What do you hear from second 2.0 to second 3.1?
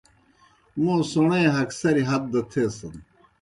ہت دہ تھیسِن۔